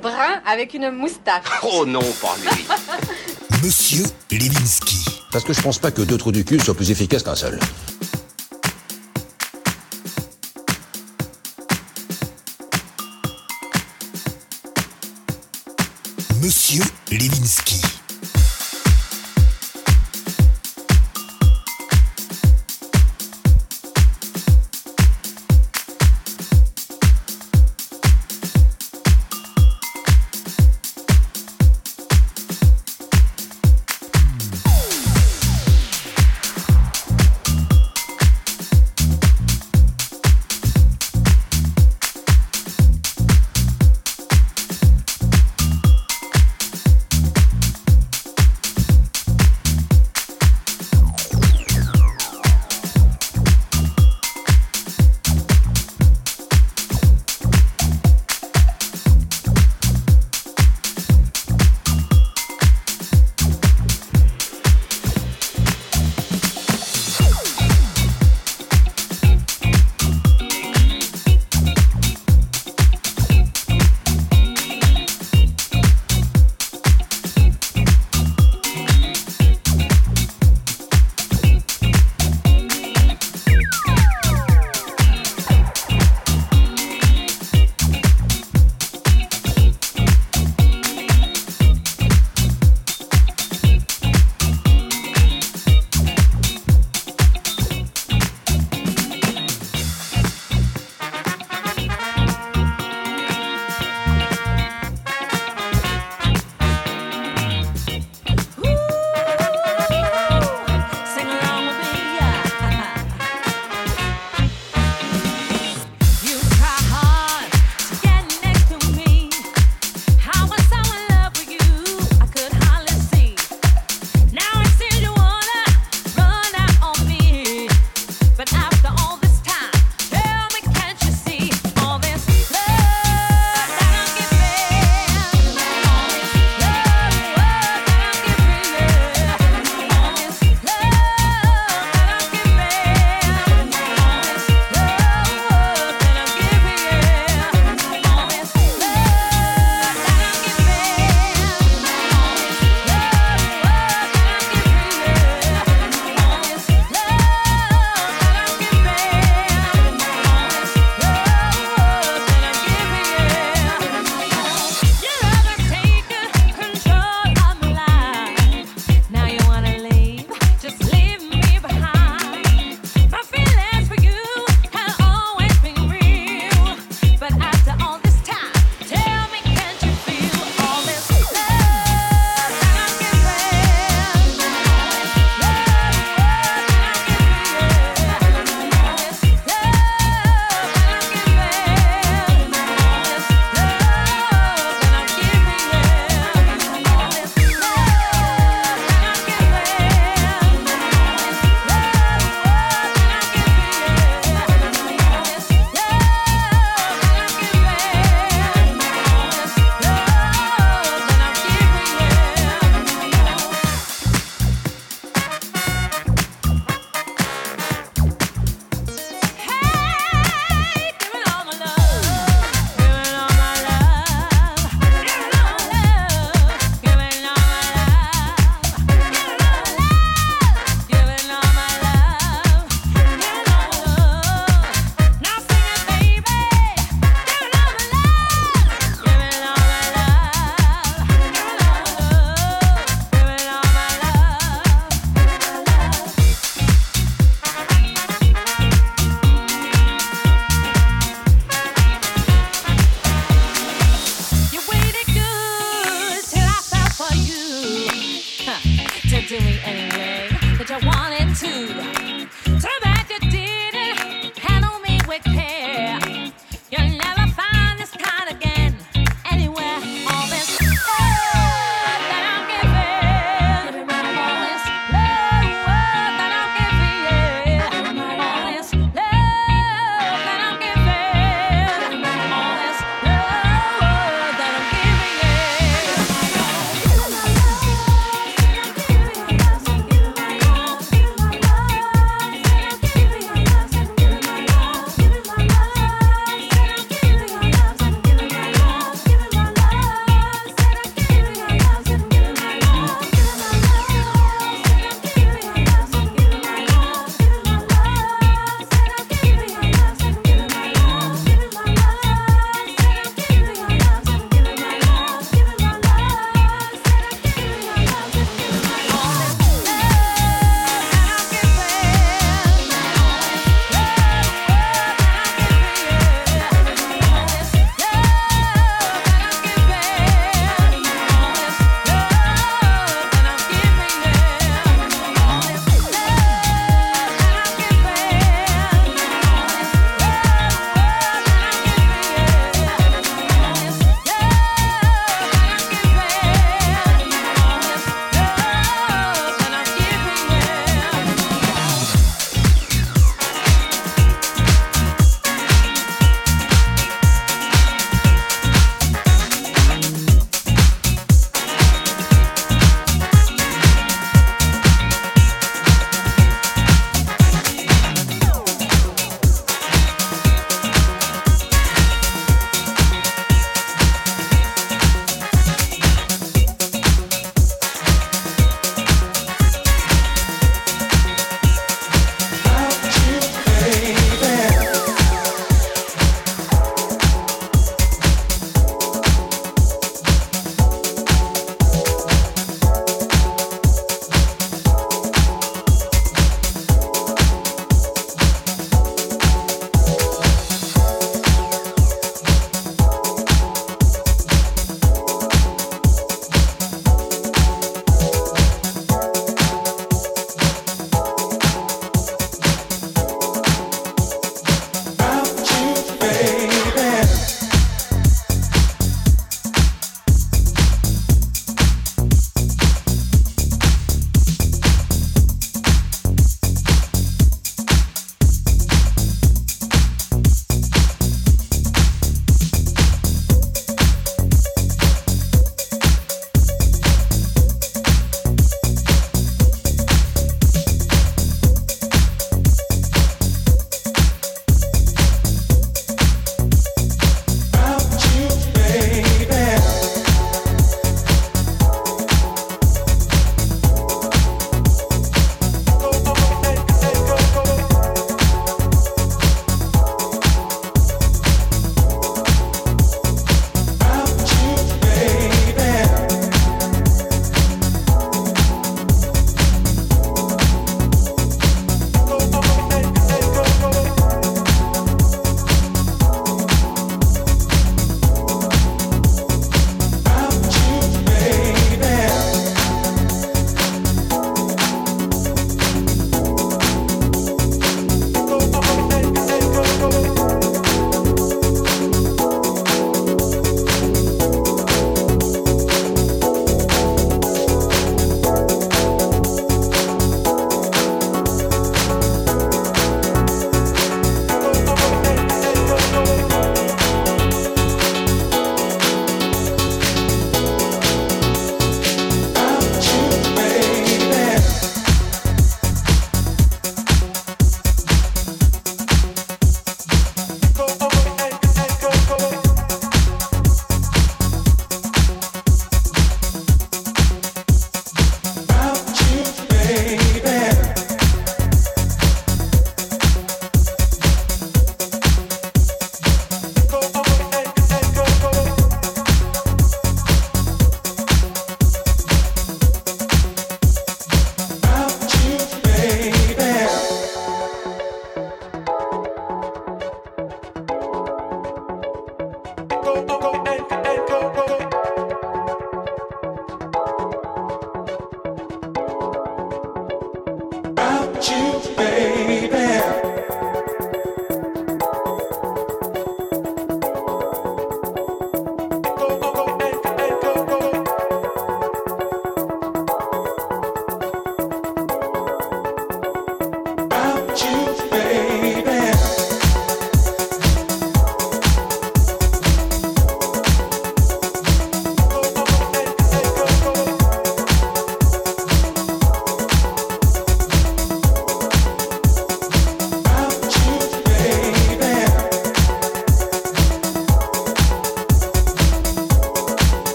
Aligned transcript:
Brun 0.00 0.40
avec 0.46 0.74
une 0.74 0.90
moustache. 0.90 1.44
Oh 1.62 1.84
non, 1.86 2.00
pas 2.20 2.36
lui. 2.42 2.66
Monsieur 3.64 4.04
Levinsky. 4.30 5.04
Parce 5.32 5.44
que 5.44 5.52
je 5.52 5.60
pense 5.60 5.78
pas 5.78 5.90
que 5.90 6.02
deux 6.02 6.16
trous 6.16 6.32
du 6.32 6.44
cul 6.44 6.60
soient 6.60 6.74
plus 6.74 6.90
efficaces 6.90 7.22
qu'un 7.22 7.34
seul. 7.34 7.58
Monsieur 16.40 16.84
Levinsky. 17.10 17.67